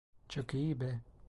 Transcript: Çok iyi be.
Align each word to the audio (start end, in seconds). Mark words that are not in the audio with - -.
Çok 0.29 0.53
iyi 0.53 0.81
be. 0.81 1.01